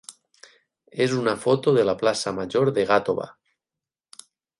és 1.05 1.11
una 1.17 1.35
foto 1.43 1.73
de 1.75 1.83
la 1.89 1.95
plaça 1.99 2.33
major 2.39 2.71
de 2.79 2.87
Gàtova. 2.93 3.27